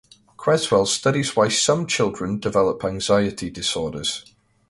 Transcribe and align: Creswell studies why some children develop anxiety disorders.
Creswell 0.35 0.87
studies 0.87 1.35
why 1.35 1.47
some 1.49 1.85
children 1.85 2.39
develop 2.39 2.83
anxiety 2.83 3.51
disorders. 3.51 4.25